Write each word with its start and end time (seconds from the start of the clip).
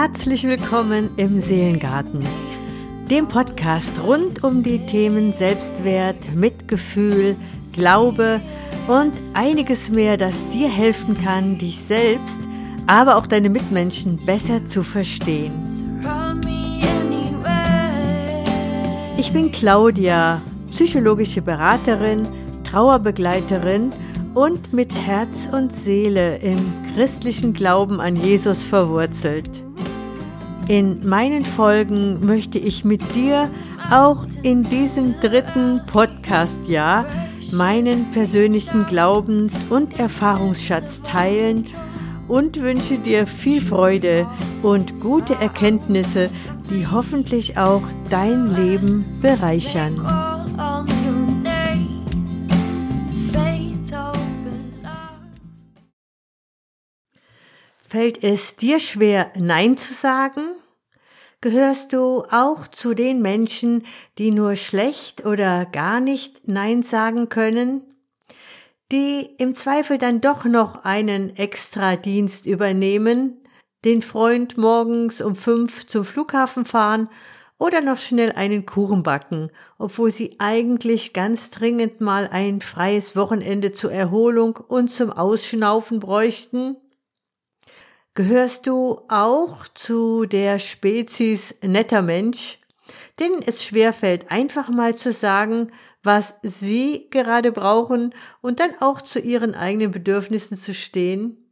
Herzlich 0.00 0.44
willkommen 0.44 1.10
im 1.16 1.40
Seelengarten, 1.40 2.24
dem 3.10 3.26
Podcast 3.26 4.00
rund 4.00 4.44
um 4.44 4.62
die 4.62 4.86
Themen 4.86 5.32
Selbstwert, 5.32 6.36
Mitgefühl, 6.36 7.34
Glaube 7.72 8.40
und 8.86 9.12
einiges 9.34 9.90
mehr, 9.90 10.16
das 10.16 10.48
dir 10.50 10.68
helfen 10.68 11.20
kann, 11.20 11.58
dich 11.58 11.80
selbst, 11.80 12.40
aber 12.86 13.16
auch 13.16 13.26
deine 13.26 13.50
Mitmenschen 13.50 14.24
besser 14.24 14.64
zu 14.66 14.84
verstehen. 14.84 15.64
Ich 19.16 19.32
bin 19.32 19.50
Claudia, 19.50 20.40
psychologische 20.70 21.42
Beraterin, 21.42 22.28
Trauerbegleiterin 22.62 23.90
und 24.34 24.72
mit 24.72 24.94
Herz 24.94 25.48
und 25.50 25.72
Seele 25.72 26.36
im 26.36 26.58
christlichen 26.94 27.52
Glauben 27.52 28.00
an 28.00 28.14
Jesus 28.14 28.64
verwurzelt. 28.64 29.67
In 30.68 31.08
meinen 31.08 31.46
Folgen 31.46 32.26
möchte 32.26 32.58
ich 32.58 32.84
mit 32.84 33.14
dir 33.14 33.48
auch 33.90 34.26
in 34.42 34.64
diesem 34.64 35.18
dritten 35.18 35.80
Podcast-Jahr 35.86 37.06
meinen 37.52 38.10
persönlichen 38.12 38.84
Glaubens- 38.84 39.64
und 39.70 39.98
Erfahrungsschatz 39.98 41.00
teilen 41.00 41.64
und 42.28 42.60
wünsche 42.60 42.98
dir 42.98 43.26
viel 43.26 43.62
Freude 43.62 44.28
und 44.62 45.00
gute 45.00 45.36
Erkenntnisse, 45.36 46.28
die 46.70 46.86
hoffentlich 46.86 47.56
auch 47.56 47.82
dein 48.10 48.54
Leben 48.54 49.06
bereichern. 49.22 50.06
Fällt 57.78 58.22
es 58.22 58.54
dir 58.54 58.80
schwer, 58.80 59.32
Nein 59.34 59.78
zu 59.78 59.94
sagen? 59.94 60.57
Gehörst 61.40 61.92
du 61.92 62.24
auch 62.32 62.66
zu 62.66 62.94
den 62.94 63.22
Menschen, 63.22 63.86
die 64.18 64.32
nur 64.32 64.56
schlecht 64.56 65.24
oder 65.24 65.66
gar 65.66 66.00
nicht 66.00 66.48
Nein 66.48 66.82
sagen 66.82 67.28
können? 67.28 67.84
Die 68.90 69.36
im 69.38 69.54
Zweifel 69.54 69.98
dann 69.98 70.20
doch 70.20 70.46
noch 70.46 70.84
einen 70.84 71.36
Extradienst 71.36 72.44
übernehmen, 72.44 73.36
den 73.84 74.02
Freund 74.02 74.58
morgens 74.58 75.20
um 75.20 75.36
fünf 75.36 75.86
zum 75.86 76.04
Flughafen 76.04 76.64
fahren 76.64 77.08
oder 77.56 77.82
noch 77.82 77.98
schnell 77.98 78.32
einen 78.32 78.66
Kuchen 78.66 79.04
backen, 79.04 79.52
obwohl 79.78 80.10
sie 80.10 80.40
eigentlich 80.40 81.12
ganz 81.12 81.50
dringend 81.50 82.00
mal 82.00 82.26
ein 82.26 82.60
freies 82.60 83.14
Wochenende 83.14 83.70
zur 83.70 83.92
Erholung 83.92 84.56
und 84.56 84.90
zum 84.90 85.12
Ausschnaufen 85.12 86.00
bräuchten? 86.00 86.78
Gehörst 88.18 88.66
du 88.66 89.02
auch 89.06 89.68
zu 89.74 90.26
der 90.26 90.58
Spezies 90.58 91.54
netter 91.62 92.02
Mensch, 92.02 92.58
denen 93.20 93.42
es 93.46 93.62
schwerfällt, 93.62 94.28
einfach 94.28 94.70
mal 94.70 94.96
zu 94.96 95.12
sagen, 95.12 95.70
was 96.02 96.34
sie 96.42 97.06
gerade 97.10 97.52
brauchen 97.52 98.12
und 98.40 98.58
dann 98.58 98.74
auch 98.80 99.02
zu 99.02 99.20
ihren 99.20 99.54
eigenen 99.54 99.92
Bedürfnissen 99.92 100.56
zu 100.56 100.74
stehen? 100.74 101.48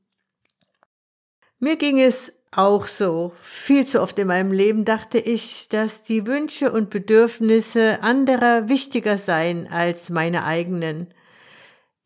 Mir 1.61 1.77
ging 1.77 2.00
es 2.00 2.33
auch 2.50 2.87
so. 2.87 3.33
Viel 3.41 3.87
zu 3.87 4.03
oft 4.03 4.19
in 4.19 4.27
meinem 4.27 4.50
Leben 4.50 4.84
dachte 4.84 5.19
ich, 5.19 5.69
dass 5.69 6.03
die 6.03 6.27
Wünsche 6.27 6.72
und 6.72 6.91
Bedürfnisse 6.91 8.03
anderer 8.03 8.69
wichtiger 8.69 9.19
seien 9.19 9.69
als 9.69 10.11
meine 10.11 10.44
eigenen. 10.44 11.14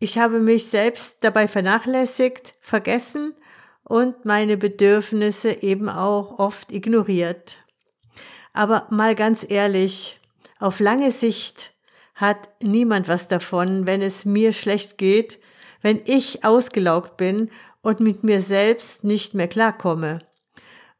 Ich 0.00 0.18
habe 0.18 0.38
mich 0.38 0.66
selbst 0.66 1.24
dabei 1.24 1.48
vernachlässigt, 1.48 2.52
vergessen 2.60 3.34
und 3.90 4.24
meine 4.24 4.56
Bedürfnisse 4.56 5.64
eben 5.64 5.88
auch 5.88 6.38
oft 6.38 6.70
ignoriert. 6.70 7.58
Aber 8.52 8.86
mal 8.90 9.16
ganz 9.16 9.44
ehrlich, 9.48 10.20
auf 10.60 10.78
lange 10.78 11.10
Sicht 11.10 11.74
hat 12.14 12.50
niemand 12.62 13.08
was 13.08 13.26
davon, 13.26 13.88
wenn 13.88 14.00
es 14.00 14.24
mir 14.24 14.52
schlecht 14.52 14.96
geht, 14.96 15.40
wenn 15.82 16.02
ich 16.04 16.44
ausgelaugt 16.44 17.16
bin 17.16 17.50
und 17.82 17.98
mit 17.98 18.22
mir 18.22 18.40
selbst 18.42 19.02
nicht 19.02 19.34
mehr 19.34 19.48
klarkomme. 19.48 20.20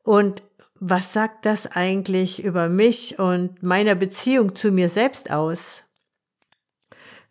Und 0.03 0.43
was 0.75 1.13
sagt 1.13 1.47
das 1.47 1.69
eigentlich 1.71 2.43
über 2.43 2.69
mich 2.69 3.21
und 3.21 3.63
meiner 3.63 3.95
Beziehung 3.95 4.57
zu 4.57 4.73
mir 4.73 4.89
selbst 4.89 5.31
aus? 5.31 5.85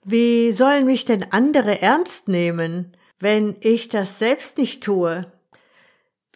Wie 0.06 0.54
sollen 0.54 0.86
mich 0.86 1.04
denn 1.04 1.34
andere 1.34 1.82
ernst 1.82 2.30
nehmen, 2.30 2.96
wenn 3.20 3.58
ich 3.60 3.90
das 3.90 4.20
selbst 4.20 4.58
nicht 4.58 4.82
tue? 4.82 5.30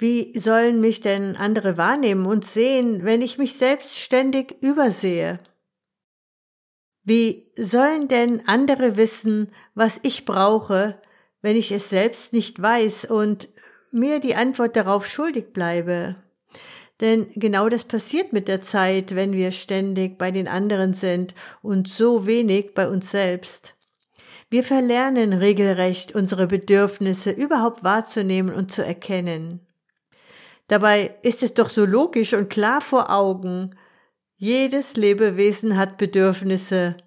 Wie 0.04 0.38
sollen 0.38 0.82
mich 0.82 1.00
denn 1.00 1.38
andere 1.38 1.78
wahrnehmen 1.78 2.26
und 2.26 2.44
sehen, 2.44 3.06
wenn 3.06 3.22
ich 3.22 3.38
mich 3.38 3.54
selbst 3.54 3.98
ständig 3.98 4.62
übersehe? 4.62 5.40
Wie 7.06 7.50
sollen 7.56 8.10
denn 8.10 8.46
andere 8.46 8.98
wissen, 8.98 9.54
was 9.76 10.02
ich 10.04 10.26
brauche, 10.26 11.02
wenn 11.42 11.56
ich 11.56 11.72
es 11.72 11.90
selbst 11.90 12.34
nicht 12.34 12.62
weiß 12.62 13.06
und 13.06 13.48
mir 13.94 14.20
die 14.20 14.36
Antwort 14.36 14.76
darauf 14.76 15.08
schuldig 15.08 15.54
bleibe? 15.54 16.18
Denn 17.00 17.28
genau 17.36 17.70
das 17.70 17.86
passiert 17.86 18.34
mit 18.34 18.50
der 18.50 18.62
Zeit, 18.62 19.16
wenn 19.16 19.32
wir 19.32 19.54
ständig 19.54 20.18
bei 20.18 20.32
den 20.32 20.50
anderen 20.50 20.94
sind 20.94 21.34
und 21.62 21.88
so 21.88 22.28
wenig 22.28 22.74
bei 22.74 22.90
uns 22.90 23.10
selbst. 23.10 23.74
Wir 24.50 24.66
verlernen 24.66 25.32
regelrecht 25.32 26.14
unsere 26.14 26.48
Bedürfnisse 26.48 27.32
überhaupt 27.32 27.86
wahrzunehmen 27.86 28.54
und 28.54 28.70
zu 28.70 28.84
erkennen. 28.86 29.66
Dabei 30.74 31.14
ist 31.22 31.44
es 31.44 31.54
doch 31.54 31.70
so 31.70 31.86
logisch 31.86 32.34
und 32.34 32.50
klar 32.50 32.82
vor 32.82 33.12
Augen. 33.12 33.76
Jedes 34.38 34.96
Lebewesen 34.96 35.78
hat 35.78 36.00
Bedürfnisse. 36.00 36.98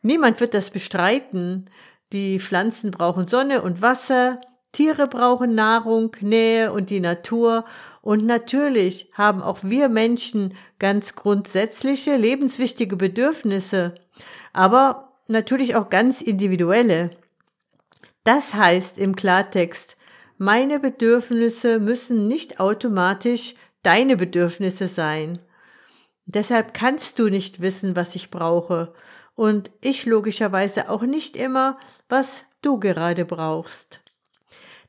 Niemand 0.00 0.38
wird 0.38 0.54
das 0.54 0.70
bestreiten. 0.70 1.68
Die 2.12 2.38
Pflanzen 2.38 2.92
brauchen 2.92 3.26
Sonne 3.26 3.62
und 3.62 3.82
Wasser, 3.82 4.40
Tiere 4.70 5.08
brauchen 5.08 5.56
Nahrung, 5.56 6.16
Nähe 6.20 6.72
und 6.72 6.88
die 6.90 7.00
Natur, 7.00 7.64
und 8.00 8.26
natürlich 8.26 9.10
haben 9.14 9.42
auch 9.42 9.58
wir 9.64 9.88
Menschen 9.88 10.54
ganz 10.78 11.16
grundsätzliche, 11.16 12.14
lebenswichtige 12.14 12.94
Bedürfnisse, 12.94 13.96
aber 14.52 15.14
natürlich 15.26 15.74
auch 15.74 15.88
ganz 15.88 16.22
individuelle. 16.22 17.10
Das 18.22 18.54
heißt 18.54 18.98
im 18.98 19.16
Klartext, 19.16 19.96
meine 20.42 20.80
Bedürfnisse 20.80 21.78
müssen 21.78 22.26
nicht 22.26 22.60
automatisch 22.60 23.54
deine 23.82 24.16
Bedürfnisse 24.16 24.88
sein. 24.88 25.38
Deshalb 26.24 26.72
kannst 26.72 27.18
du 27.18 27.28
nicht 27.28 27.60
wissen, 27.60 27.94
was 27.94 28.14
ich 28.14 28.30
brauche, 28.30 28.94
und 29.34 29.70
ich 29.82 30.06
logischerweise 30.06 30.88
auch 30.88 31.02
nicht 31.02 31.36
immer, 31.36 31.78
was 32.08 32.44
du 32.62 32.80
gerade 32.80 33.26
brauchst. 33.26 34.00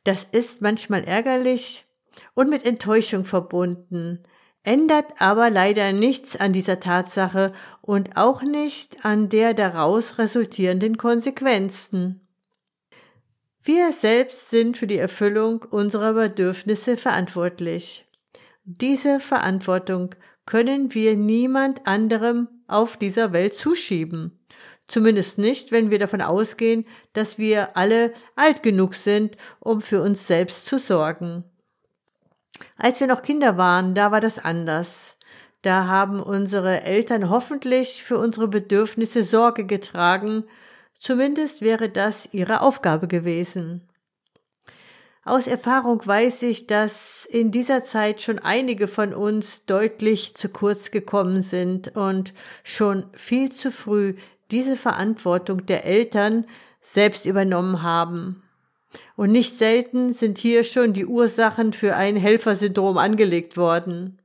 Das 0.06 0.24
ist 0.24 0.62
manchmal 0.62 1.04
ärgerlich 1.04 1.84
und 2.34 2.50
mit 2.50 2.66
Enttäuschung 2.66 3.26
verbunden, 3.26 4.24
ändert 4.64 5.20
aber 5.20 5.50
leider 5.50 5.92
nichts 5.92 6.38
an 6.38 6.54
dieser 6.54 6.80
Tatsache 6.80 7.52
und 7.82 8.16
auch 8.16 8.42
nicht 8.42 9.04
an 9.04 9.28
der 9.28 9.54
daraus 9.54 10.18
resultierenden 10.18 10.96
Konsequenzen. 10.96 12.26
Wir 13.64 13.92
selbst 13.92 14.50
sind 14.50 14.78
für 14.78 14.88
die 14.88 14.98
Erfüllung 14.98 15.64
unserer 15.70 16.14
Bedürfnisse 16.14 16.98
verantwortlich. 16.98 18.06
Diese 18.64 19.20
Verantwortung 19.20 20.16
können 20.48 20.94
wir 20.96 21.16
niemand 21.16 21.86
anderem 21.86 22.48
auf 22.68 22.98
dieser 22.98 23.34
Welt 23.34 23.54
zuschieben. 23.54 24.40
Zumindest 24.88 25.38
nicht, 25.38 25.72
wenn 25.72 25.92
wir 25.92 26.00
davon 26.00 26.22
ausgehen, 26.22 26.86
dass 27.14 27.38
wir 27.38 27.78
alle 27.78 28.14
alt 28.36 28.64
genug 28.64 28.96
sind, 28.96 29.38
um 29.60 29.80
für 29.80 30.02
uns 30.02 30.26
selbst 30.26 30.66
zu 30.66 30.80
sorgen. 30.80 31.44
Als 32.78 33.00
wir 33.00 33.08
noch 33.08 33.22
Kinder 33.22 33.58
waren, 33.58 33.94
da 33.94 34.12
war 34.12 34.22
das 34.22 34.40
anders. 34.40 35.18
Da 35.62 35.86
haben 35.86 36.22
unsere 36.22 36.82
Eltern 36.82 37.30
hoffentlich 37.30 38.04
für 38.04 38.18
unsere 38.18 38.48
Bedürfnisse 38.48 39.24
Sorge 39.24 39.66
getragen 39.66 40.46
Zumindest 41.02 41.64
wäre 41.64 41.90
das 41.90 42.30
ihre 42.32 42.62
Aufgabe 42.62 43.08
gewesen. 43.08 43.82
Aus 45.26 45.48
Erfahrung 45.48 46.06
weiß 46.06 46.44
ich, 46.44 46.68
dass 46.68 47.26
in 47.26 47.50
dieser 47.50 47.84
Zeit 47.84 48.22
schon 48.22 48.38
einige 48.38 48.88
von 48.88 49.16
uns 49.16 49.66
deutlich 49.66 50.36
zu 50.36 50.50
kurz 50.50 50.92
gekommen 50.92 51.42
sind 51.42 51.98
und 51.98 52.36
schon 52.64 53.08
viel 53.14 53.52
zu 53.52 53.72
früh 53.72 54.14
diese 54.52 54.78
Verantwortung 54.78 55.66
der 55.66 55.86
Eltern 55.86 56.46
selbst 56.82 57.26
übernommen 57.26 57.82
haben. 57.82 58.44
Und 59.16 59.32
nicht 59.32 59.58
selten 59.58 60.14
sind 60.14 60.38
hier 60.38 60.64
schon 60.64 60.94
die 60.94 61.08
Ursachen 61.08 61.74
für 61.74 61.96
ein 61.96 62.16
Helfersyndrom 62.16 63.00
angelegt 63.00 63.58
worden. 63.58 64.20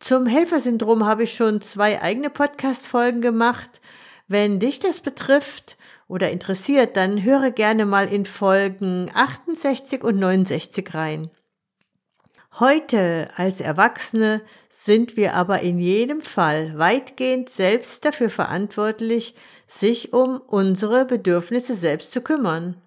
Zum 0.00 0.24
Helfersyndrom 0.24 1.04
habe 1.04 1.24
ich 1.24 1.34
schon 1.34 1.60
zwei 1.60 2.00
eigene 2.00 2.30
Podcast-Folgen 2.30 3.20
gemacht. 3.20 3.81
Wenn 4.32 4.60
dich 4.60 4.80
das 4.80 5.02
betrifft 5.02 5.76
oder 6.08 6.30
interessiert, 6.30 6.96
dann 6.96 7.22
höre 7.22 7.50
gerne 7.50 7.84
mal 7.84 8.10
in 8.10 8.24
Folgen 8.24 9.10
68 9.12 10.02
und 10.02 10.18
69 10.18 10.94
rein. 10.94 11.30
Heute 12.58 13.28
als 13.36 13.60
Erwachsene 13.60 14.40
sind 14.70 15.18
wir 15.18 15.34
aber 15.34 15.60
in 15.60 15.78
jedem 15.78 16.22
Fall 16.22 16.78
weitgehend 16.78 17.50
selbst 17.50 18.06
dafür 18.06 18.30
verantwortlich, 18.30 19.34
sich 19.66 20.14
um 20.14 20.40
unsere 20.40 21.04
Bedürfnisse 21.04 21.74
selbst 21.74 22.10
zu 22.10 22.22
kümmern. 22.22 22.80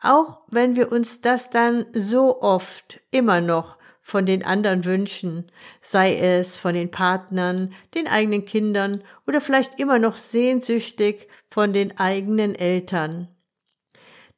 Auch 0.00 0.40
wenn 0.46 0.74
wir 0.74 0.90
uns 0.90 1.20
das 1.20 1.50
dann 1.50 1.84
so 1.92 2.40
oft 2.40 3.02
immer 3.10 3.42
noch 3.42 3.76
von 4.08 4.24
den 4.24 4.42
anderen 4.42 4.86
wünschen, 4.86 5.52
sei 5.82 6.16
es 6.16 6.58
von 6.58 6.74
den 6.74 6.90
Partnern, 6.90 7.74
den 7.94 8.08
eigenen 8.08 8.46
Kindern 8.46 9.04
oder 9.26 9.42
vielleicht 9.42 9.78
immer 9.78 9.98
noch 9.98 10.16
sehnsüchtig 10.16 11.28
von 11.46 11.74
den 11.74 11.98
eigenen 11.98 12.54
Eltern. 12.54 13.28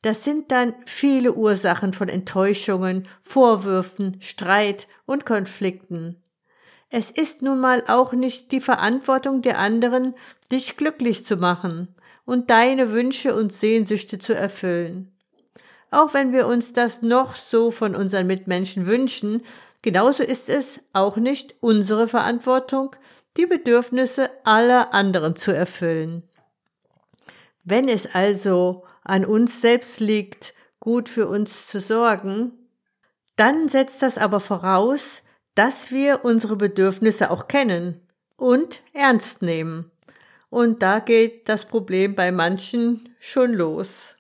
Das 0.02 0.25
sind 0.25 0.50
dann 0.50 0.75
viele 0.87 1.34
Ursachen 1.34 1.93
von 1.93 2.08
Enttäuschungen, 2.08 3.06
Vorwürfen, 3.22 4.17
Streit 4.20 4.88
und 5.06 5.25
Konflikten. 5.25 6.20
Es 6.88 7.12
ist 7.12 7.40
nun 7.40 7.61
mal 7.61 7.84
auch 7.87 8.12
nicht 8.12 8.50
die 8.50 8.61
Verantwortung 8.61 9.40
der 9.40 9.61
anderen, 9.61 10.17
dich 10.50 10.76
glücklich 10.78 11.25
zu 11.25 11.37
machen 11.37 11.94
und 12.25 12.50
deine 12.50 12.90
Wünsche 12.90 13.37
und 13.37 13.52
Sehnsüchte 13.52 14.19
zu 14.19 14.34
erfüllen. 14.34 15.17
Auch 15.90 16.14
wenn 16.14 16.32
wir 16.32 16.46
uns 16.46 16.72
das 16.72 17.02
noch 17.02 17.34
so 17.34 17.70
von 17.70 17.96
unseren 17.96 18.26
Mitmenschen 18.26 18.87
wünschen, 18.87 19.42
genauso 19.82 20.22
ist 20.22 20.48
es 20.48 20.81
auch 20.92 21.16
nicht 21.16 21.56
unsere 21.60 22.06
Verantwortung, 22.06 22.94
die 23.37 23.46
Bedürfnisse 23.46 24.31
aller 24.44 24.94
anderen 24.94 25.37
zu 25.37 25.52
erfüllen. 25.52 26.22
Wenn 27.64 27.88
es 27.88 28.08
also 28.12 28.84
an 29.04 29.25
uns 29.25 29.60
selbst 29.60 30.00
liegt, 30.00 30.54
gut 30.78 31.08
für 31.08 31.28
uns 31.28 31.66
zu 31.66 31.81
sorgen, 31.81 32.52
dann 33.36 33.69
setzt 33.69 34.02
das 34.02 34.19
aber 34.19 34.40
voraus, 34.40 35.22
dass 35.54 35.90
wir 35.90 36.25
unsere 36.25 36.56
Bedürfnisse 36.56 37.31
auch 37.31 37.48
kennen 37.48 38.00
und 38.36 38.81
ernst 38.93 39.43
nehmen. 39.43 39.90
Und 40.48 40.82
da 40.82 40.98
geht 40.98 41.48
das 41.48 41.64
Problem 41.64 42.14
bei 42.14 42.32
manchen 42.32 43.14
schon 43.19 43.52
los. 43.52 44.16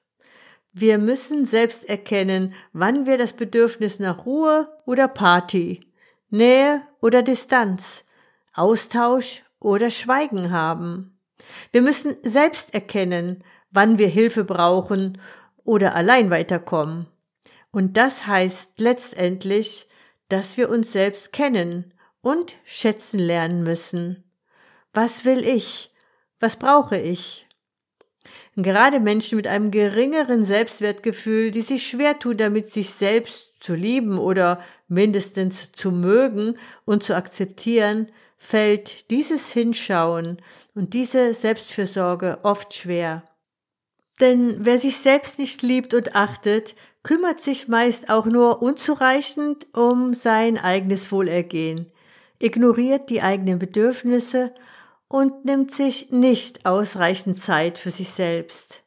Wir 0.72 0.98
müssen 0.98 1.46
selbst 1.46 1.88
erkennen, 1.88 2.54
wann 2.72 3.04
wir 3.06 3.18
das 3.18 3.32
Bedürfnis 3.32 3.98
nach 3.98 4.24
Ruhe 4.24 4.68
oder 4.86 5.08
Party, 5.08 5.80
Nähe 6.28 6.82
oder 7.00 7.22
Distanz, 7.22 8.04
Austausch 8.54 9.42
oder 9.58 9.90
Schweigen 9.90 10.52
haben. 10.52 11.18
Wir 11.72 11.82
müssen 11.82 12.16
selbst 12.22 12.72
erkennen, 12.72 13.42
wann 13.70 13.98
wir 13.98 14.08
Hilfe 14.08 14.44
brauchen 14.44 15.20
oder 15.64 15.94
allein 15.94 16.30
weiterkommen. 16.30 17.08
Und 17.72 17.96
das 17.96 18.26
heißt 18.26 18.80
letztendlich, 18.80 19.88
dass 20.28 20.56
wir 20.56 20.70
uns 20.70 20.92
selbst 20.92 21.32
kennen 21.32 21.92
und 22.20 22.54
schätzen 22.64 23.18
lernen 23.18 23.62
müssen. 23.62 24.24
Was 24.92 25.24
will 25.24 25.44
ich? 25.44 25.92
Was 26.38 26.56
brauche 26.56 26.98
ich? 26.98 27.46
Gerade 28.56 29.00
Menschen 29.00 29.36
mit 29.36 29.46
einem 29.46 29.70
geringeren 29.70 30.44
Selbstwertgefühl, 30.44 31.50
die 31.50 31.62
sich 31.62 31.86
schwer 31.86 32.18
tun, 32.18 32.36
damit 32.36 32.72
sich 32.72 32.90
selbst 32.90 33.52
zu 33.60 33.74
lieben 33.74 34.18
oder 34.18 34.62
mindestens 34.88 35.70
zu 35.72 35.92
mögen 35.92 36.58
und 36.84 37.02
zu 37.02 37.14
akzeptieren, 37.14 38.08
fällt 38.36 39.10
dieses 39.10 39.52
Hinschauen 39.52 40.40
und 40.74 40.94
diese 40.94 41.32
Selbstfürsorge 41.34 42.38
oft 42.42 42.74
schwer. 42.74 43.22
Denn 44.18 44.56
wer 44.60 44.78
sich 44.78 44.96
selbst 44.96 45.38
nicht 45.38 45.62
liebt 45.62 45.94
und 45.94 46.16
achtet, 46.16 46.74
kümmert 47.02 47.40
sich 47.40 47.68
meist 47.68 48.10
auch 48.10 48.26
nur 48.26 48.62
unzureichend 48.62 49.66
um 49.74 50.12
sein 50.12 50.58
eigenes 50.58 51.12
Wohlergehen, 51.12 51.90
ignoriert 52.38 53.08
die 53.10 53.22
eigenen 53.22 53.58
Bedürfnisse 53.58 54.52
und 55.10 55.44
nimmt 55.44 55.72
sich 55.72 56.12
nicht 56.12 56.64
ausreichend 56.64 57.36
Zeit 57.36 57.78
für 57.78 57.90
sich 57.90 58.10
selbst. 58.10 58.84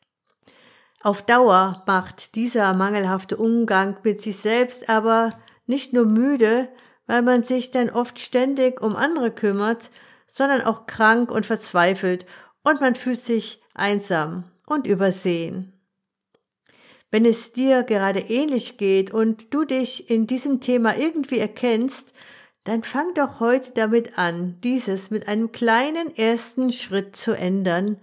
Auf 1.02 1.25
Dauer 1.25 1.84
macht 1.86 2.36
dieser 2.36 2.74
mangelhafte 2.74 3.36
Umgang 3.36 3.98
mit 4.04 4.22
sich 4.22 4.38
selbst 4.38 4.88
aber 4.88 5.31
nicht 5.66 5.92
nur 5.92 6.06
müde, 6.06 6.70
weil 7.08 7.22
man 7.22 7.44
sich 7.44 7.72
dann 7.72 7.90
oft 7.90 8.20
ständig 8.20 8.81
um 8.81 8.96
andere 8.96 9.31
kümmert, 9.31 9.92
sondern 10.25 10.62
auch 10.62 10.86
krank 10.86 11.30
und 11.30 11.46
verzweifelt 11.46 12.25
und 12.64 12.80
man 12.80 12.96
fühlt 12.96 13.20
sich 13.20 13.62
einsam 13.74 14.46
und 14.66 14.88
übersehen. 14.88 15.74
Wenn 17.12 17.25
es 17.25 17.52
dir 17.52 17.84
gerade 17.84 18.22
ähnlich 18.22 18.78
geht 18.78 19.12
und 19.12 19.54
du 19.54 19.66
dich 19.66 20.10
in 20.10 20.25
diesem 20.25 20.62
Thema 20.62 20.96
irgendwie 20.96 21.40
erkennst, 21.40 22.14
dann 22.63 22.83
fang 22.83 23.13
doch 23.13 23.39
heute 23.39 23.71
damit 23.71 24.18
an, 24.18 24.57
dieses 24.63 25.12
mit 25.12 25.27
einem 25.27 25.51
kleinen 25.51 26.15
ersten 26.15 26.71
Schritt 26.71 27.15
zu 27.15 27.33
ändern 27.33 28.00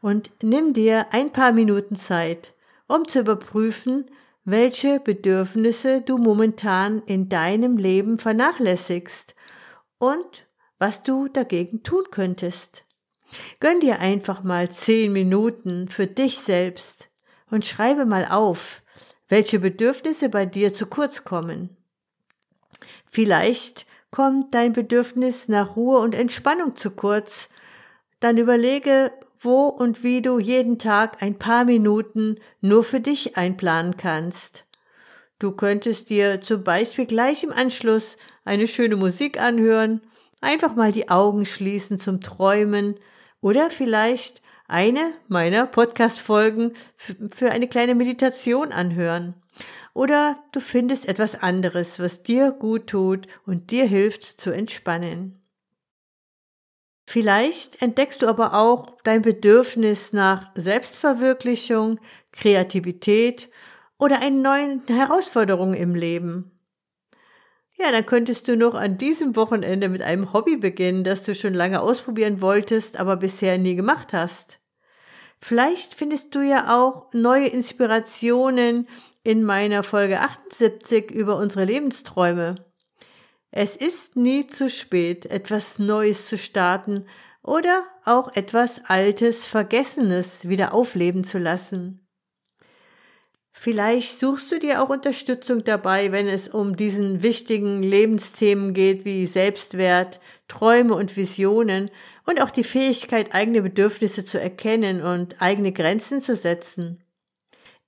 und 0.00 0.30
nimm 0.42 0.74
dir 0.74 1.06
ein 1.12 1.32
paar 1.32 1.52
Minuten 1.52 1.96
Zeit, 1.96 2.54
um 2.88 3.08
zu 3.08 3.20
überprüfen, 3.20 4.10
welche 4.44 5.00
Bedürfnisse 5.00 6.02
du 6.02 6.18
momentan 6.18 7.02
in 7.06 7.28
deinem 7.28 7.78
Leben 7.78 8.18
vernachlässigst 8.18 9.34
und 9.98 10.46
was 10.78 11.02
du 11.04 11.28
dagegen 11.28 11.82
tun 11.82 12.04
könntest. 12.10 12.84
Gönn 13.60 13.80
dir 13.80 14.00
einfach 14.00 14.42
mal 14.42 14.70
zehn 14.70 15.12
Minuten 15.12 15.88
für 15.88 16.06
dich 16.06 16.38
selbst 16.38 17.08
und 17.50 17.64
schreibe 17.64 18.04
mal 18.04 18.26
auf, 18.28 18.82
welche 19.28 19.60
Bedürfnisse 19.60 20.28
bei 20.28 20.44
dir 20.44 20.74
zu 20.74 20.86
kurz 20.86 21.24
kommen. 21.24 21.76
Vielleicht 23.08 23.86
kommt 24.12 24.54
dein 24.54 24.72
Bedürfnis 24.72 25.48
nach 25.48 25.74
Ruhe 25.74 25.98
und 25.98 26.14
Entspannung 26.14 26.76
zu 26.76 26.92
kurz. 26.92 27.48
Dann 28.20 28.36
überlege, 28.36 29.10
wo 29.40 29.66
und 29.66 30.04
wie 30.04 30.22
du 30.22 30.38
jeden 30.38 30.78
Tag 30.78 31.20
ein 31.20 31.38
paar 31.38 31.64
Minuten 31.64 32.36
nur 32.60 32.84
für 32.84 33.00
dich 33.00 33.36
einplanen 33.36 33.96
kannst. 33.96 34.64
Du 35.40 35.50
könntest 35.50 36.10
dir 36.10 36.40
zum 36.40 36.62
Beispiel 36.62 37.06
gleich 37.06 37.42
im 37.42 37.52
Anschluss 37.52 38.16
eine 38.44 38.68
schöne 38.68 38.94
Musik 38.94 39.40
anhören, 39.40 40.02
einfach 40.40 40.76
mal 40.76 40.92
die 40.92 41.08
Augen 41.08 41.44
schließen 41.44 41.98
zum 41.98 42.20
Träumen 42.20 43.00
oder 43.40 43.70
vielleicht 43.70 44.42
eine 44.68 45.14
meiner 45.26 45.66
Podcast-Folgen 45.66 46.74
für 46.96 47.50
eine 47.50 47.66
kleine 47.66 47.94
Meditation 47.94 48.72
anhören. 48.72 49.34
Oder 49.94 50.42
du 50.52 50.60
findest 50.60 51.06
etwas 51.06 51.34
anderes, 51.42 51.98
was 51.98 52.22
dir 52.22 52.50
gut 52.50 52.86
tut 52.86 53.26
und 53.46 53.70
dir 53.70 53.84
hilft 53.84 54.22
zu 54.22 54.50
entspannen. 54.50 55.42
Vielleicht 57.06 57.82
entdeckst 57.82 58.22
du 58.22 58.28
aber 58.28 58.54
auch 58.54 58.96
dein 59.02 59.22
Bedürfnis 59.22 60.12
nach 60.12 60.50
Selbstverwirklichung, 60.54 62.00
Kreativität 62.30 63.50
oder 63.98 64.20
einen 64.20 64.40
neuen 64.40 64.82
Herausforderungen 64.86 65.74
im 65.74 65.94
Leben. 65.94 66.52
Ja, 67.78 67.90
dann 67.90 68.06
könntest 68.06 68.48
du 68.48 68.56
noch 68.56 68.74
an 68.74 68.96
diesem 68.96 69.34
Wochenende 69.34 69.88
mit 69.88 70.02
einem 70.02 70.32
Hobby 70.32 70.56
beginnen, 70.56 71.04
das 71.04 71.24
du 71.24 71.34
schon 71.34 71.52
lange 71.52 71.82
ausprobieren 71.82 72.40
wolltest, 72.40 72.98
aber 72.98 73.16
bisher 73.16 73.58
nie 73.58 73.74
gemacht 73.74 74.12
hast. 74.12 74.60
Vielleicht 75.40 75.94
findest 75.94 76.34
du 76.34 76.40
ja 76.40 76.78
auch 76.78 77.12
neue 77.12 77.48
Inspirationen 77.48 78.86
in 79.24 79.44
meiner 79.44 79.82
Folge 79.82 80.20
78 80.20 81.10
über 81.10 81.36
unsere 81.36 81.64
Lebensträume. 81.64 82.64
Es 83.50 83.76
ist 83.76 84.16
nie 84.16 84.46
zu 84.46 84.70
spät, 84.70 85.26
etwas 85.26 85.78
Neues 85.78 86.26
zu 86.26 86.38
starten 86.38 87.06
oder 87.42 87.84
auch 88.04 88.34
etwas 88.34 88.80
Altes, 88.86 89.46
Vergessenes 89.46 90.48
wieder 90.48 90.72
aufleben 90.72 91.24
zu 91.24 91.38
lassen. 91.38 92.02
Vielleicht 93.52 94.18
suchst 94.18 94.50
du 94.50 94.58
dir 94.58 94.82
auch 94.82 94.88
Unterstützung 94.88 95.62
dabei, 95.62 96.10
wenn 96.10 96.26
es 96.26 96.48
um 96.48 96.74
diesen 96.74 97.22
wichtigen 97.22 97.82
Lebensthemen 97.82 98.72
geht 98.72 99.04
wie 99.04 99.26
Selbstwert, 99.26 100.18
Träume 100.48 100.94
und 100.94 101.16
Visionen 101.16 101.90
und 102.24 102.40
auch 102.40 102.50
die 102.50 102.64
Fähigkeit, 102.64 103.34
eigene 103.34 103.62
Bedürfnisse 103.62 104.24
zu 104.24 104.40
erkennen 104.40 105.02
und 105.02 105.40
eigene 105.40 105.72
Grenzen 105.72 106.20
zu 106.20 106.34
setzen. 106.34 107.04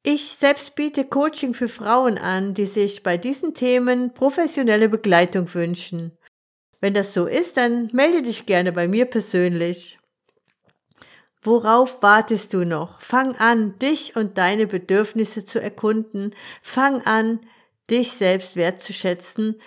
Ich 0.07 0.33
selbst 0.33 0.75
biete 0.75 1.07
Coaching 1.07 1.55
für 1.55 1.67
Frauen 1.67 2.19
an, 2.19 2.53
die 2.53 2.67
sich 2.67 3.03
bei 3.03 3.17
diesen 3.17 3.55
Themen 3.55 4.13
professionelle 4.13 4.91
Begleitung 4.91 5.53
wünschen. 5.55 6.13
Wenn 6.79 6.93
das 6.93 7.15
so 7.15 7.25
ist, 7.25 7.57
dann 7.57 7.89
melde 7.95 8.21
dich 8.21 8.45
gerne 8.45 8.73
bei 8.73 8.87
mir 8.87 9.07
persönlich. 9.07 9.99
Worauf 11.43 12.03
wartest 12.03 12.53
du 12.53 12.67
noch? 12.67 13.01
Fang 13.01 13.35
an, 13.37 13.79
dich 13.79 14.15
und 14.15 14.37
deine 14.37 14.67
Bedürfnisse 14.67 15.47
zu 15.47 15.59
erkunden. 15.59 16.35
Fang 16.61 17.01
an, 17.07 17.41
dich 17.89 18.13
selbst 18.13 18.57
wertzuschätzen, 18.57 19.59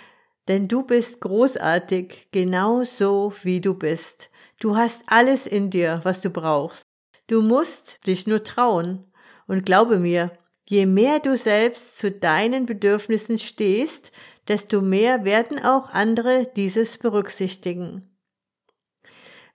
denn 0.48 0.68
du 0.68 0.84
bist 0.84 1.20
großartig, 1.20 2.28
genau 2.32 2.84
so 2.84 3.34
wie 3.42 3.60
du 3.60 3.74
bist. 3.74 4.30
Du 4.60 4.78
hast 4.78 5.02
alles 5.08 5.48
in 5.48 5.72
dir, 5.72 6.02
was 6.04 6.22
du 6.22 6.30
brauchst. 6.30 6.84
Du 7.26 7.42
musst 7.42 8.06
dich 8.06 8.28
nur 8.28 8.44
trauen. 8.44 9.12
Und 9.48 9.66
glaube 9.66 9.98
mir, 9.98 10.32
je 10.66 10.86
mehr 10.86 11.20
du 11.20 11.38
selbst 11.38 11.98
zu 11.98 12.12
deinen 12.12 12.66
Bedürfnissen 12.66 13.38
stehst, 13.38 14.12
desto 14.48 14.82
mehr 14.82 15.26
werden 15.26 15.64
auch 15.64 15.90
andere 15.90 16.48
dieses 16.56 16.98
berücksichtigen. 16.98 18.10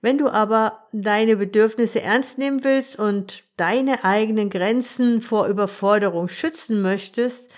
Wenn 0.01 0.19
du 0.19 0.29
aber 0.29 0.89
deine 0.93 1.37
Bedürfnisse 1.37 2.03
ernst 2.03 2.37
nehmen 2.37 2.65
willst 2.65 2.99
und 2.99 3.45
deine 3.57 4.05
eigenen 4.05 4.51
Grenzen 4.51 5.23
vor 5.23 5.47
Überforderung 5.47 6.29
schützen 6.29 6.83
möchtest, 6.83 7.49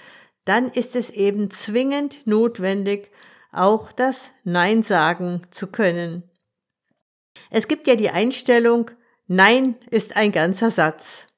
dann 0.44 0.68
ist 0.70 0.94
es 0.94 1.08
eben 1.08 1.50
zwingend 1.50 2.26
notwendig, 2.26 3.10
auch 3.50 3.92
das 3.92 4.30
Nein 4.42 4.82
sagen 4.82 5.42
zu 5.50 5.68
können. 5.68 6.30
Es 7.50 7.66
gibt 7.66 7.86
ja 7.86 7.94
die 7.94 8.10
Einstellung, 8.10 8.90
Nein 9.26 9.76
ist 9.90 10.16
ein 10.16 10.32
ganzer 10.32 10.70
Satz. 10.70 11.28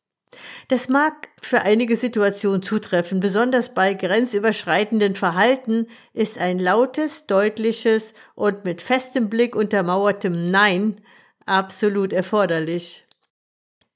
Das 0.68 0.88
mag 0.88 1.28
für 1.40 1.62
einige 1.62 1.96
Situationen 1.96 2.62
zutreffen, 2.62 3.20
besonders 3.20 3.74
bei 3.74 3.94
grenzüberschreitenden 3.94 5.14
Verhalten 5.14 5.88
ist 6.12 6.38
ein 6.38 6.58
lautes, 6.58 7.26
deutliches 7.26 8.14
und 8.34 8.64
mit 8.64 8.80
festem 8.80 9.28
Blick 9.28 9.54
untermauertem 9.54 10.50
Nein 10.50 11.00
absolut 11.46 12.12
erforderlich. 12.12 13.06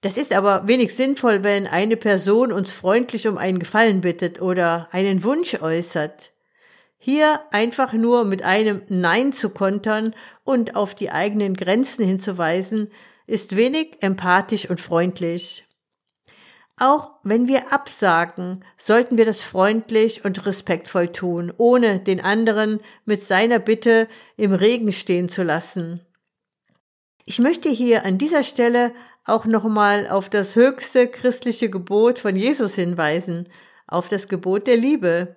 Das 0.03 0.17
ist 0.17 0.33
aber 0.33 0.67
wenig 0.67 0.95
sinnvoll, 0.95 1.45
wenn 1.45 1.67
eine 1.67 1.97
Person 1.97 2.53
uns 2.53 2.73
freundlich 2.73 3.29
um 3.29 3.37
einen 3.37 3.59
Gefallen 3.59 4.01
bittet 4.01 4.41
oder 4.41 4.89
einen 4.93 5.23
Wunsch 5.25 5.61
äußert. 5.61 6.33
Hier 6.97 7.41
einfach 7.51 7.93
nur 7.93 8.25
mit 8.25 8.43
einem 8.43 8.83
Nein 8.89 9.33
zu 9.33 9.51
kontern 9.51 10.15
und 10.45 10.77
auf 10.77 10.95
die 10.95 11.11
eigenen 11.11 11.55
Grenzen 11.55 12.05
hinzuweisen, 12.05 12.91
ist 13.27 13.57
wenig 13.57 13.99
empathisch 14.01 14.69
und 14.69 14.81
freundlich. 14.81 15.67
Auch 16.83 17.11
wenn 17.23 17.47
wir 17.47 17.75
absagen, 17.75 18.65
sollten 18.79 19.19
wir 19.19 19.27
das 19.27 19.43
freundlich 19.43 20.25
und 20.25 20.47
respektvoll 20.47 21.09
tun, 21.09 21.53
ohne 21.59 22.01
den 22.01 22.23
anderen 22.23 22.81
mit 23.05 23.23
seiner 23.23 23.59
Bitte 23.59 24.09
im 24.39 24.55
Regen 24.55 24.91
stehen 24.91 25.29
zu 25.29 25.43
lassen. 25.43 26.01
Ich 27.27 27.39
möchte 27.39 27.69
hier 27.69 28.07
an 28.07 28.17
dieser 28.17 28.43
Stelle 28.43 28.95
auch 29.27 29.45
nochmal 29.45 30.09
auf 30.09 30.31
das 30.31 30.57
höchste 30.57 31.07
christliche 31.07 31.69
Gebot 31.69 32.19
von 32.19 32.35
Jesus 32.35 32.77
hinweisen, 32.77 33.47
auf 33.87 34.09
das 34.09 34.27
Gebot 34.27 34.67
der 34.67 34.79
Liebe. 34.79 35.37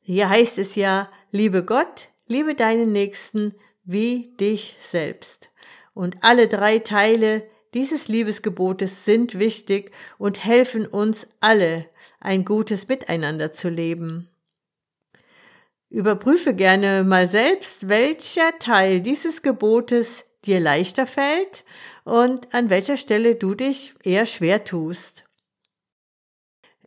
Hier 0.00 0.30
heißt 0.30 0.56
es 0.56 0.74
ja, 0.74 1.10
liebe 1.30 1.66
Gott, 1.66 2.08
liebe 2.28 2.54
deinen 2.54 2.92
Nächsten 2.92 3.54
wie 3.84 4.34
dich 4.40 4.78
selbst. 4.80 5.50
Und 5.92 6.16
alle 6.22 6.48
drei 6.48 6.78
Teile 6.78 7.46
dieses 7.74 8.08
Liebesgebotes 8.08 9.04
sind 9.04 9.38
wichtig 9.38 9.92
und 10.18 10.44
helfen 10.44 10.86
uns 10.86 11.28
alle, 11.40 11.86
ein 12.20 12.44
gutes 12.44 12.88
Miteinander 12.88 13.52
zu 13.52 13.68
leben. 13.68 14.28
Überprüfe 15.90 16.54
gerne 16.54 17.04
mal 17.04 17.28
selbst, 17.28 17.88
welcher 17.88 18.58
Teil 18.58 19.00
dieses 19.00 19.42
Gebotes 19.42 20.24
dir 20.44 20.60
leichter 20.60 21.06
fällt 21.06 21.64
und 22.04 22.54
an 22.54 22.70
welcher 22.70 22.96
Stelle 22.96 23.34
du 23.34 23.54
dich 23.54 23.94
eher 24.02 24.26
schwer 24.26 24.64
tust. 24.64 25.24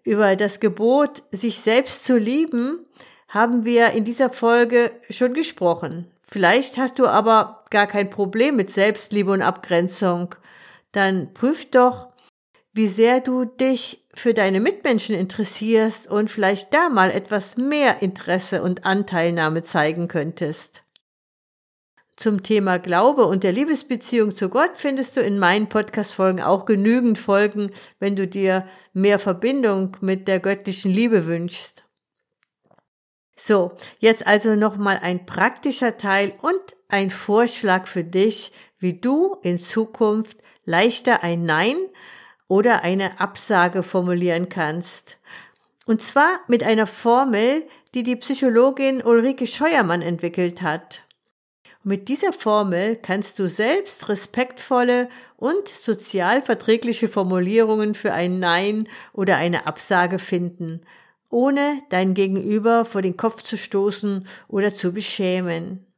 Über 0.04 0.36
das 0.36 0.60
Gebot, 0.60 1.24
sich 1.32 1.60
selbst 1.60 2.06
zu 2.06 2.18
lieben, 2.18 2.86
haben 3.28 3.66
wir 3.66 3.92
in 3.92 4.04
dieser 4.04 4.30
Folge 4.30 4.92
schon 5.10 5.34
gesprochen. 5.34 6.12
Vielleicht 6.28 6.78
hast 6.78 6.98
du 7.00 7.08
aber 7.08 7.66
gar 7.70 7.88
kein 7.88 8.10
Problem 8.10 8.56
mit 8.56 8.72
Selbstliebe 8.72 9.32
und 9.32 9.42
Abgrenzung. 9.42 10.36
Dann 10.92 11.34
prüf 11.34 11.70
doch, 11.72 12.10
wie 12.74 12.88
sehr 12.88 13.20
du 13.20 13.46
dich 13.46 14.06
für 14.14 14.34
deine 14.34 14.60
Mitmenschen 14.60 15.16
interessierst 15.16 16.08
und 16.08 16.32
vielleicht 16.32 16.74
da 16.74 16.90
mal 16.90 17.12
etwas 17.12 17.58
mehr 17.58 18.02
Interesse 18.02 18.62
und 18.64 18.86
Anteilnahme 18.86 19.62
zeigen 19.64 20.08
könntest. 20.08 20.84
Zum 22.16 22.44
Thema 22.44 22.78
Glaube 22.78 23.26
und 23.26 23.44
der 23.44 23.52
Liebesbeziehung 23.52 24.32
zu 24.32 24.50
Gott 24.50 24.72
findest 24.76 25.18
du 25.18 25.22
in 25.22 25.40
meinen 25.40 25.70
Podcast-Folgen 25.70 26.42
auch 26.42 26.66
genügend 26.66 27.18
Folgen, 27.18 27.72
wenn 28.00 28.16
du 28.16 28.28
dir 28.28 28.68
mehr 28.94 29.18
Verbindung 29.18 29.98
mit 30.02 30.28
der 30.28 30.40
göttlichen 30.40 30.92
Liebe 30.92 31.26
wünschst. 31.26 31.84
So, 33.36 33.72
jetzt 33.98 34.28
also 34.28 34.56
nochmal 34.56 35.00
ein 35.02 35.26
praktischer 35.26 35.98
Teil 35.98 36.34
und 36.44 36.62
ein 36.90 37.10
Vorschlag 37.10 37.88
für 37.88 38.04
dich, 38.04 38.52
wie 38.78 39.00
du 39.00 39.38
in 39.42 39.58
Zukunft 39.58 40.38
leichter 40.66 41.24
ein 41.24 41.44
Nein 41.44 41.78
oder 42.48 42.84
eine 42.84 43.20
Absage 43.20 43.84
formulieren 43.84 44.50
kannst. 44.50 45.18
Und 45.86 46.02
zwar 46.02 46.40
mit 46.48 46.64
einer 46.64 46.88
Formel, 46.88 47.68
die 47.94 48.04
die 48.04 48.16
Psychologin 48.16 49.02
Ulrike 49.02 49.48
Scheuermann 49.48 50.02
entwickelt 50.02 50.62
hat. 50.62 51.04
Mit 51.84 52.10
dieser 52.10 52.32
Formel 52.32 52.96
kannst 52.96 53.40
du 53.40 53.50
selbst 53.50 54.08
respektvolle 54.08 55.10
und 55.36 55.68
sozial 55.68 56.44
verträgliche 56.44 57.08
Formulierungen 57.08 57.96
für 57.96 58.14
ein 58.14 58.40
Nein 58.40 58.88
oder 59.14 59.38
eine 59.38 59.66
Absage 59.66 60.20
finden, 60.20 60.82
ohne 61.30 61.82
dein 61.90 62.14
Gegenüber 62.14 62.86
vor 62.86 63.02
den 63.02 63.18
Kopf 63.18 63.42
zu 63.42 63.58
stoßen 63.58 64.28
oder 64.48 64.74
zu 64.74 64.94
beschämen. 64.94 65.91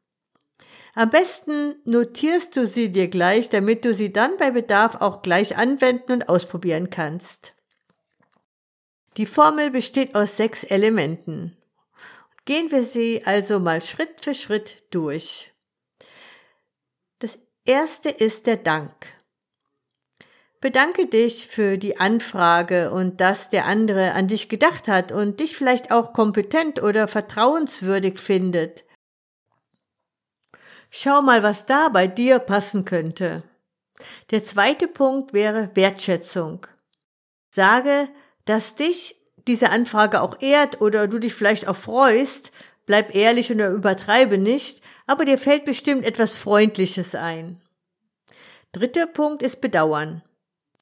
Am 0.95 1.09
besten 1.09 1.75
notierst 1.85 2.55
du 2.55 2.67
sie 2.67 2.91
dir 2.91 3.07
gleich, 3.07 3.49
damit 3.49 3.83
du 3.83 3.93
sie 3.93 4.13
dann 4.13 4.37
bei 4.37 4.51
Bedarf 4.51 5.01
auch 5.01 5.23
gleich 5.23 5.57
anwenden 5.57 6.11
und 6.11 6.29
ausprobieren 6.29 6.91
kannst. 6.91 7.55
Die 9.17 9.25
Formel 9.25 9.71
besteht 9.71 10.13
aus 10.13 10.37
sechs 10.37 10.63
Elementen. 10.63 11.57
Gehen 12.45 12.71
wir 12.71 12.83
sie 12.83 13.23
also 13.25 13.59
mal 13.59 13.81
Schritt 13.81 14.21
für 14.21 14.33
Schritt 14.33 14.83
durch. 14.91 15.51
Das 17.19 17.39
erste 17.65 18.09
ist 18.09 18.45
der 18.45 18.57
Dank. 18.57 18.93
Bedanke 20.59 21.07
dich 21.07 21.47
für 21.47 21.77
die 21.77 21.99
Anfrage 21.99 22.91
und 22.91 23.19
dass 23.19 23.49
der 23.49 23.65
andere 23.65 24.13
an 24.13 24.27
dich 24.27 24.47
gedacht 24.47 24.87
hat 24.87 25.11
und 25.11 25.39
dich 25.39 25.57
vielleicht 25.57 25.91
auch 25.91 26.13
kompetent 26.13 26.81
oder 26.81 27.07
vertrauenswürdig 27.07 28.19
findet. 28.19 28.85
Schau 30.95 31.23
mal, 31.23 31.41
was 31.41 31.65
da 31.65 31.89
bei 31.89 32.05
dir 32.05 32.37
passen 32.37 32.85
könnte. 32.85 33.41
Der 34.29 34.43
zweite 34.43 34.87
Punkt 34.87 35.33
wäre 35.33 35.71
Wertschätzung. 35.73 36.67
Sage, 37.49 38.09
dass 38.45 38.75
dich 38.75 39.15
diese 39.47 39.71
Anfrage 39.71 40.21
auch 40.21 40.39
ehrt 40.39 40.81
oder 40.81 41.07
du 41.07 41.17
dich 41.17 41.33
vielleicht 41.33 41.67
auch 41.67 41.75
freust, 41.75 42.51
bleib 42.85 43.15
ehrlich 43.15 43.51
und 43.51 43.59
übertreibe 43.59 44.37
nicht, 44.37 44.83
aber 45.07 45.25
dir 45.25 45.39
fällt 45.39 45.65
bestimmt 45.65 46.05
etwas 46.05 46.33
Freundliches 46.33 47.15
ein. 47.15 47.59
Dritter 48.71 49.07
Punkt 49.07 49.41
ist 49.41 49.61
Bedauern. 49.61 50.21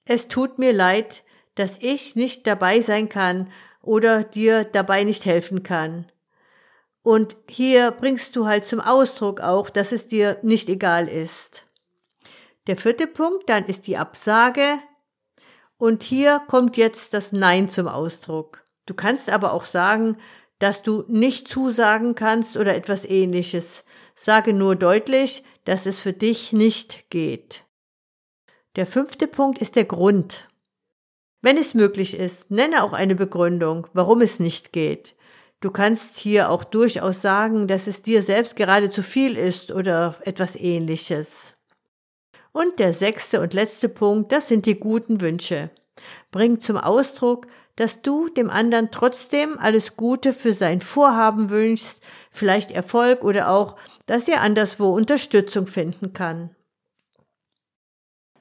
Es 0.04 0.28
tut 0.28 0.60
mir 0.60 0.74
leid, 0.74 1.24
dass 1.56 1.78
ich 1.80 2.18
nicht 2.18 2.46
dabei 2.48 2.82
sein 2.82 3.08
kann 3.08 3.50
oder 3.82 4.26
dir 4.26 4.66
dabei 4.66 5.06
nicht 5.06 5.26
helfen 5.26 5.64
kann. 5.64 6.11
Und 7.04 7.36
hier 7.50 7.92
bringst 7.92 8.36
du 8.36 8.46
halt 8.46 8.66
zum 8.66 8.80
Ausdruck 8.80 9.42
auch, 9.42 9.70
dass 9.70 9.92
es 9.92 10.08
dir 10.08 10.38
nicht 10.44 10.70
egal 10.70 11.08
ist. 11.08 11.66
Der 12.68 12.78
vierte 12.78 13.08
Punkt 13.08 13.50
dann 13.50 13.66
ist 13.66 13.88
die 13.88 13.98
Absage. 13.98 14.64
Und 15.78 16.04
hier 16.04 16.42
kommt 16.48 16.78
jetzt 16.78 17.14
das 17.14 17.32
Nein 17.32 17.70
zum 17.70 17.88
Ausdruck. 17.88 18.64
Du 18.86 18.94
kannst 18.94 19.30
aber 19.30 19.54
auch 19.54 19.64
sagen, 19.64 20.18
dass 20.60 20.84
du 20.84 21.04
nicht 21.08 21.48
zusagen 21.48 22.14
kannst 22.14 22.56
oder 22.56 22.76
etwas 22.76 23.04
ähnliches. 23.06 23.84
Sage 24.16 24.54
nur 24.54 24.76
deutlich, 24.76 25.44
dass 25.66 25.88
es 25.88 26.00
für 26.00 26.14
dich 26.14 26.54
nicht 26.54 27.10
geht. 27.10 27.64
Der 28.76 28.86
fünfte 28.86 29.28
Punkt 29.28 29.58
ist 29.58 29.76
der 29.76 29.86
Grund. 29.86 30.48
Wenn 31.42 31.58
es 31.58 31.74
möglich 31.74 32.16
ist, 32.16 32.52
nenne 32.52 32.84
auch 32.84 32.94
eine 32.94 33.16
Begründung, 33.16 33.88
warum 33.94 34.22
es 34.22 34.40
nicht 34.40 34.72
geht. 34.72 35.16
Du 35.62 35.70
kannst 35.70 36.18
hier 36.18 36.50
auch 36.50 36.64
durchaus 36.64 37.22
sagen, 37.22 37.68
dass 37.68 37.86
es 37.86 38.02
dir 38.02 38.24
selbst 38.24 38.56
gerade 38.56 38.90
zu 38.90 39.04
viel 39.04 39.38
ist 39.38 39.72
oder 39.72 40.16
etwas 40.22 40.56
ähnliches. 40.56 41.56
Und 42.52 42.80
der 42.80 42.94
sechste 42.94 43.40
und 43.40 43.54
letzte 43.54 43.88
Punkt, 43.88 44.32
das 44.32 44.48
sind 44.48 44.66
die 44.66 44.80
guten 44.80 45.22
Wünsche. 45.22 45.70
Bring 46.32 46.60
zum 46.60 46.78
Ausdruck, 46.78 47.48
dass 47.76 48.02
du 48.02 48.28
dem 48.28 48.50
anderen 48.50 48.90
trotzdem 48.92 49.58
alles 49.60 49.96
Gute 49.96 50.34
für 50.34 50.52
sein 50.52 50.82
Vorhaben 50.82 51.52
wünschst, 51.52 52.02
vielleicht 52.32 52.72
Erfolg 52.72 53.24
oder 53.24 53.50
auch, 53.50 53.78
dass 54.08 54.28
er 54.28 54.42
anderswo 54.42 54.90
Unterstützung 54.90 55.68
finden 55.68 56.12
kann. 56.12 56.56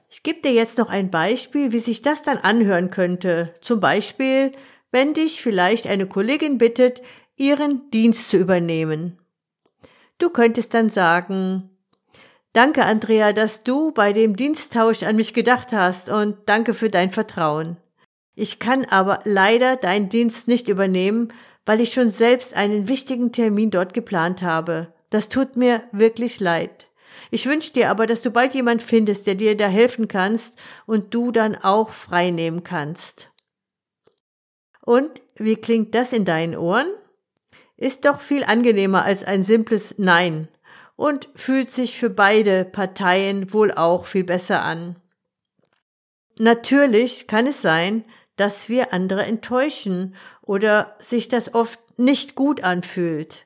Ich 0.09 0.23
gebe 0.23 0.41
dir 0.41 0.51
jetzt 0.51 0.77
noch 0.77 0.89
ein 0.89 1.09
Beispiel, 1.09 1.71
wie 1.71 1.79
sich 1.79 2.01
das 2.01 2.23
dann 2.23 2.37
anhören 2.37 2.89
könnte. 2.89 3.53
Zum 3.61 3.79
Beispiel, 3.79 4.51
wenn 4.91 5.13
dich 5.13 5.41
vielleicht 5.41 5.87
eine 5.87 6.05
Kollegin 6.05 6.57
bittet, 6.57 7.01
ihren 7.37 7.89
Dienst 7.91 8.29
zu 8.29 8.37
übernehmen. 8.37 9.19
Du 10.17 10.29
könntest 10.29 10.73
dann 10.73 10.89
sagen, 10.89 11.71
Danke, 12.53 12.83
Andrea, 12.83 13.31
dass 13.31 13.63
du 13.63 13.91
bei 13.91 14.11
dem 14.11 14.35
Diensttausch 14.35 15.03
an 15.03 15.15
mich 15.15 15.33
gedacht 15.33 15.71
hast 15.71 16.09
und 16.09 16.35
danke 16.47 16.73
für 16.73 16.89
dein 16.89 17.11
Vertrauen. 17.11 17.77
Ich 18.35 18.59
kann 18.59 18.83
aber 18.85 19.19
leider 19.23 19.77
deinen 19.77 20.09
Dienst 20.09 20.49
nicht 20.49 20.67
übernehmen, 20.67 21.31
weil 21.65 21.79
ich 21.79 21.93
schon 21.93 22.09
selbst 22.09 22.53
einen 22.53 22.89
wichtigen 22.89 23.31
Termin 23.31 23.71
dort 23.71 23.93
geplant 23.93 24.41
habe. 24.41 24.93
Das 25.09 25.29
tut 25.29 25.55
mir 25.55 25.83
wirklich 25.93 26.41
leid. 26.41 26.87
Ich 27.29 27.45
wünsche 27.45 27.71
dir 27.71 27.89
aber, 27.89 28.05
dass 28.05 28.21
du 28.21 28.31
bald 28.31 28.53
jemand 28.53 28.81
findest, 28.81 29.27
der 29.27 29.35
dir 29.35 29.55
da 29.55 29.67
helfen 29.67 30.09
kannst 30.09 30.59
und 30.85 31.13
du 31.13 31.31
dann 31.31 31.55
auch 31.55 31.89
frei 31.91 32.31
nehmen 32.31 32.63
kannst. 32.63 33.30
Und 34.91 35.21
wie 35.35 35.55
klingt 35.55 35.95
das 35.95 36.11
in 36.11 36.25
deinen 36.25 36.53
Ohren? 36.53 36.89
Ist 37.77 38.03
doch 38.03 38.19
viel 38.19 38.43
angenehmer 38.43 39.05
als 39.05 39.23
ein 39.23 39.41
simples 39.41 39.95
Nein 39.97 40.49
und 40.97 41.29
fühlt 41.33 41.69
sich 41.69 41.97
für 41.97 42.09
beide 42.09 42.65
Parteien 42.65 43.53
wohl 43.53 43.71
auch 43.71 44.05
viel 44.05 44.25
besser 44.25 44.65
an. 44.65 44.97
Natürlich 46.37 47.27
kann 47.27 47.47
es 47.47 47.61
sein, 47.61 48.03
dass 48.35 48.67
wir 48.67 48.91
andere 48.91 49.23
enttäuschen 49.23 50.13
oder 50.41 50.97
sich 50.99 51.29
das 51.29 51.53
oft 51.53 51.79
nicht 51.97 52.35
gut 52.35 52.61
anfühlt. 52.61 53.45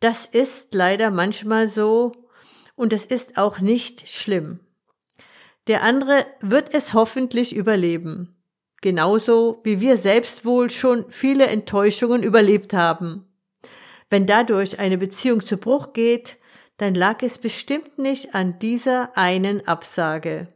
Das 0.00 0.24
ist 0.24 0.72
leider 0.72 1.10
manchmal 1.10 1.68
so 1.68 2.12
und 2.76 2.94
es 2.94 3.04
ist 3.04 3.36
auch 3.36 3.58
nicht 3.58 4.08
schlimm. 4.08 4.60
Der 5.66 5.82
andere 5.82 6.24
wird 6.40 6.72
es 6.72 6.94
hoffentlich 6.94 7.54
überleben. 7.54 8.37
Genauso 8.80 9.60
wie 9.64 9.80
wir 9.80 9.96
selbst 9.96 10.44
wohl 10.44 10.70
schon 10.70 11.04
viele 11.10 11.46
Enttäuschungen 11.46 12.22
überlebt 12.22 12.72
haben. 12.72 13.26
Wenn 14.10 14.26
dadurch 14.26 14.78
eine 14.78 14.98
Beziehung 14.98 15.40
zu 15.40 15.56
Bruch 15.56 15.92
geht, 15.92 16.36
dann 16.76 16.94
lag 16.94 17.22
es 17.22 17.38
bestimmt 17.38 17.98
nicht 17.98 18.34
an 18.34 18.58
dieser 18.60 19.16
einen 19.16 19.66
Absage. 19.66 20.48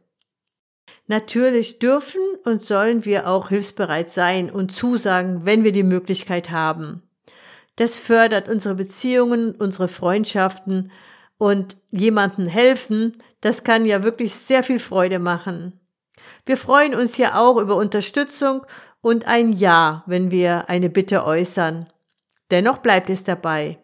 Natürlich 1.09 1.81
dürfen 1.81 2.23
und 2.45 2.63
sollen 2.63 3.05
wir 3.05 3.29
auch 3.29 3.49
hilfsbereit 3.49 4.09
sein 4.09 4.51
und 4.51 4.73
zusagen, 4.73 5.45
wenn 5.45 5.65
wir 5.65 5.73
die 5.73 5.83
Möglichkeit 5.83 6.51
haben. 6.51 7.03
Das 7.77 7.99
fördert 7.99 8.49
unsere 8.49 8.77
Beziehungen, 8.77 9.53
unsere 9.53 9.89
Freundschaften 9.89 10.93
und 11.39 11.77
jemandem 11.91 12.47
helfen, 12.47 13.21
das 13.41 13.65
kann 13.65 13.85
ja 13.85 14.05
wirklich 14.05 14.33
sehr 14.33 14.63
viel 14.63 14.79
Freude 14.79 15.19
machen. 15.19 15.81
Wir 16.47 16.57
freuen 16.57 16.95
uns 16.95 17.17
ja 17.17 17.41
auch 17.41 17.57
über 17.59 17.77
Unterstützung 17.77 18.67
und 19.01 19.27
ein 19.27 19.53
Ja, 19.53 20.03
wenn 20.07 20.31
wir 20.31 20.69
eine 20.69 20.91
Bitte 20.91 21.25
äußern. 21.25 21.89
Dennoch 22.51 22.79
bleibt 22.79 23.11
es 23.11 23.25
dabei. 23.25 23.79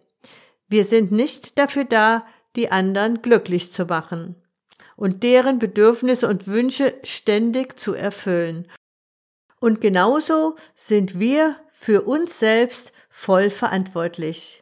Wir 0.69 0.85
sind 0.85 1.13
nicht 1.13 1.59
dafür 1.59 1.85
da, 1.85 2.27
die 2.57 2.71
anderen 2.71 3.23
glücklich 3.23 3.73
zu 3.73 3.85
machen 3.87 4.37
und 4.99 5.23
deren 5.23 5.61
Bedürfnisse 5.61 6.29
und 6.29 6.49
Wünsche 6.49 6.95
ständig 7.05 7.79
zu 7.79 7.95
erfüllen. 7.95 8.69
Und 9.61 9.81
genauso 9.81 10.57
sind 10.75 11.21
wir 11.21 11.57
für 11.71 12.03
uns 12.03 12.41
selbst 12.41 12.93
voll 13.09 13.49
verantwortlich. 13.51 14.61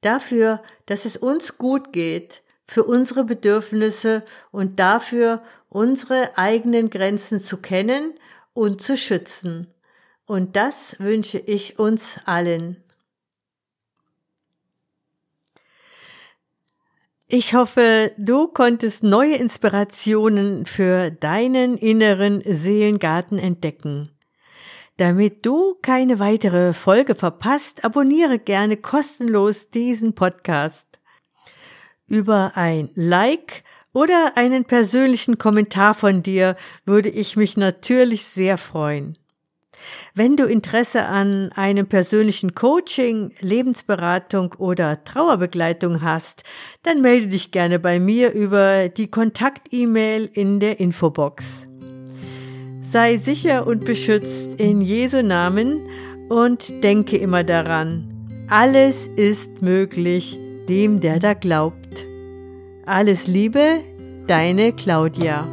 Dafür, 0.00 0.62
dass 0.86 1.04
es 1.04 1.16
uns 1.16 1.58
gut 1.58 1.92
geht, 1.92 2.42
für 2.66 2.84
unsere 2.84 3.24
Bedürfnisse 3.24 4.24
und 4.52 4.78
dafür, 4.78 5.42
unsere 5.74 6.38
eigenen 6.38 6.88
Grenzen 6.88 7.40
zu 7.40 7.56
kennen 7.56 8.14
und 8.52 8.80
zu 8.80 8.96
schützen. 8.96 9.66
Und 10.24 10.54
das 10.54 10.96
wünsche 11.00 11.38
ich 11.38 11.78
uns 11.80 12.18
allen. 12.24 12.82
Ich 17.26 17.54
hoffe, 17.54 18.12
du 18.18 18.46
konntest 18.46 19.02
neue 19.02 19.34
Inspirationen 19.34 20.66
für 20.66 21.10
deinen 21.10 21.76
inneren 21.76 22.40
Seelengarten 22.46 23.38
entdecken. 23.38 24.12
Damit 24.98 25.44
du 25.44 25.74
keine 25.82 26.20
weitere 26.20 26.72
Folge 26.72 27.16
verpasst, 27.16 27.84
abonniere 27.84 28.38
gerne 28.38 28.76
kostenlos 28.76 29.70
diesen 29.70 30.14
Podcast. 30.14 31.00
Über 32.06 32.52
ein 32.54 32.90
Like 32.94 33.64
oder 33.94 34.32
einen 34.36 34.64
persönlichen 34.66 35.38
Kommentar 35.38 35.94
von 35.94 36.22
dir 36.22 36.56
würde 36.84 37.08
ich 37.08 37.36
mich 37.36 37.56
natürlich 37.56 38.24
sehr 38.24 38.58
freuen. 38.58 39.16
Wenn 40.14 40.36
du 40.36 40.44
Interesse 40.44 41.04
an 41.04 41.52
einem 41.52 41.86
persönlichen 41.86 42.54
Coaching, 42.54 43.32
Lebensberatung 43.40 44.54
oder 44.58 45.04
Trauerbegleitung 45.04 46.02
hast, 46.02 46.42
dann 46.82 47.02
melde 47.02 47.28
dich 47.28 47.50
gerne 47.50 47.78
bei 47.78 47.98
mir 47.98 48.32
über 48.32 48.88
die 48.88 49.10
Kontakt-E-Mail 49.10 50.28
in 50.32 50.60
der 50.60 50.80
Infobox. 50.80 51.66
Sei 52.80 53.18
sicher 53.18 53.66
und 53.66 53.84
beschützt 53.84 54.54
in 54.58 54.80
Jesu 54.80 55.22
Namen 55.22 55.88
und 56.28 56.82
denke 56.82 57.16
immer 57.16 57.44
daran, 57.44 58.46
alles 58.48 59.08
ist 59.16 59.62
möglich 59.62 60.38
dem, 60.68 61.00
der 61.00 61.18
da 61.18 61.34
glaubt. 61.34 61.83
Alles 62.86 63.26
Liebe, 63.26 63.82
deine 64.26 64.72
Claudia. 64.72 65.46